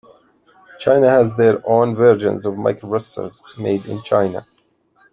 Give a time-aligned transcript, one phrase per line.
[0.79, 4.47] China has their own versions of microprocessors, "Made in China".